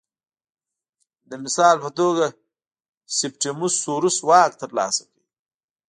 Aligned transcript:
د 1.29 1.31
مثال 1.43 1.75
په 1.85 1.89
توګه 1.99 2.25
سیپټیموس 3.17 3.73
سوروس 3.83 4.17
واک 4.29 4.51
ترلاسه 4.63 5.03
کړ 5.09 5.19